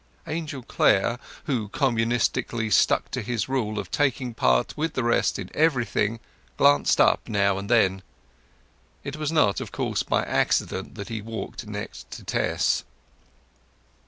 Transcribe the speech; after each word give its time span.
Angel 0.25 0.63
Clare, 0.63 1.19
who 1.43 1.67
communistically 1.69 2.71
stuck 2.73 3.11
to 3.11 3.21
his 3.21 3.47
rule 3.47 3.77
of 3.77 3.91
taking 3.91 4.33
part 4.33 4.75
with 4.75 4.95
the 4.95 5.03
rest 5.03 5.37
in 5.37 5.51
everything, 5.53 6.19
glanced 6.57 6.99
up 6.99 7.29
now 7.29 7.59
and 7.59 7.69
then. 7.69 8.01
It 9.03 9.15
was 9.17 9.31
not, 9.31 9.61
of 9.61 9.71
course, 9.71 10.01
by 10.01 10.23
accident 10.23 10.95
that 10.95 11.09
he 11.09 11.21
walked 11.21 11.67
next 11.67 12.09
to 12.13 12.23
Tess. 12.23 12.83